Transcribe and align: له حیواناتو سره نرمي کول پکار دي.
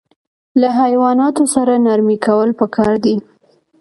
له 0.61 0.69
حیواناتو 0.81 1.43
سره 1.55 1.73
نرمي 1.85 2.17
کول 2.25 2.49
پکار 2.59 2.93
دي. 3.03 3.15